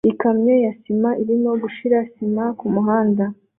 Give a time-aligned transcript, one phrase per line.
[0.11, 3.23] Ikamyo ya sima irimo gushira sima kumuhanda